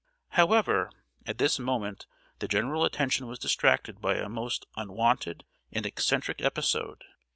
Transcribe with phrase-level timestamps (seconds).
[0.29, 0.89] However,
[1.27, 2.07] at this moment
[2.39, 7.03] the general attention was distracted by a most unwonted and eccentric episode.